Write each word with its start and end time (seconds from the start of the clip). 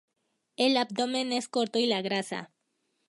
El 0.55 0.77
abdomen 0.77 1.31
es 1.31 1.47
corto 1.47 1.77
y 1.77 1.85
la 1.85 2.01
grasa. 2.01 2.51